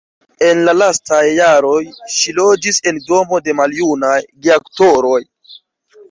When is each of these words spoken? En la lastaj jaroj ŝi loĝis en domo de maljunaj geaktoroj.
En 0.45 0.59
la 0.67 0.73
lastaj 0.77 1.17
jaroj 1.39 1.81
ŝi 2.13 2.33
loĝis 2.37 2.79
en 2.91 2.97
domo 3.09 3.39
de 3.49 3.55
maljunaj 3.59 4.15
geaktoroj. 4.47 5.19